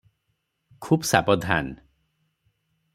ଖୁବ୍ 0.87 1.05
ସାବଧାନ! 1.11 1.73